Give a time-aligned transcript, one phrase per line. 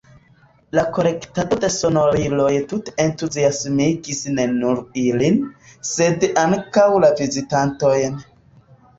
[0.75, 5.37] La kolektado de sonoriloj tute entuziasmigis ne nur ilin,
[5.91, 8.17] sed ankaŭ la vizitantojn.